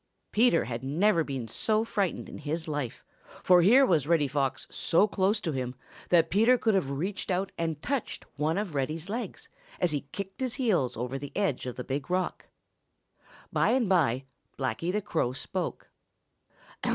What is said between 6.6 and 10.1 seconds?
have reached out and touched one of Reddy's legs, as he